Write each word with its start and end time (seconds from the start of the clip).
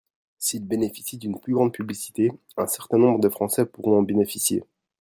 S’il 0.39 0.65
bénéficie 0.65 1.19
d’une 1.19 1.39
plus 1.39 1.53
grande 1.53 1.73
publicité, 1.73 2.31
un 2.57 2.65
certain 2.65 2.97
nombre 2.97 3.19
de 3.19 3.29
Français 3.29 3.67
pourront 3.67 3.99
en 3.99 4.01
bénéficier. 4.01 4.63